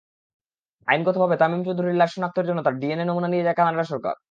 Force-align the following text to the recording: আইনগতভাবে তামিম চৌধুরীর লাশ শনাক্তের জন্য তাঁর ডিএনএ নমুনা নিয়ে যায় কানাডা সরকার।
আইনগতভাবে 0.87 1.35
তামিম 1.41 1.61
চৌধুরীর 1.67 1.95
লাশ 1.95 2.09
শনাক্তের 2.15 2.45
জন্য 2.49 2.59
তাঁর 2.63 2.75
ডিএনএ 2.81 3.05
নমুনা 3.07 3.29
নিয়ে 3.29 3.45
যায় 3.47 3.57
কানাডা 3.59 3.85
সরকার। 3.91 4.15